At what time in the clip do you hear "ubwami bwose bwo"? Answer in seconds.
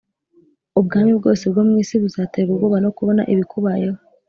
0.79-1.63